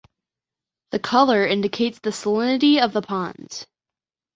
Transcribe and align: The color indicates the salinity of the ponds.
The 0.89 0.97
color 0.97 1.45
indicates 1.45 1.99
the 1.99 2.09
salinity 2.09 2.81
of 2.83 2.91
the 2.91 3.03
ponds. 3.03 3.67